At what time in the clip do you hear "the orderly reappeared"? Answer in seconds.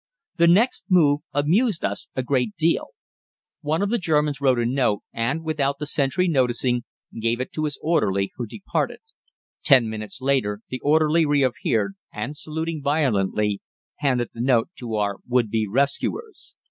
10.69-11.93